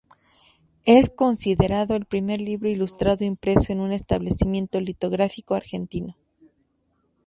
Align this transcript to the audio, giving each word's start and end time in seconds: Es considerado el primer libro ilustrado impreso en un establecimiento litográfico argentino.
Es 0.87 1.11
considerado 1.11 1.93
el 1.95 2.05
primer 2.07 2.41
libro 2.41 2.67
ilustrado 2.67 3.23
impreso 3.23 3.71
en 3.71 3.81
un 3.81 3.91
establecimiento 3.91 4.79
litográfico 4.81 5.53
argentino. 5.53 6.17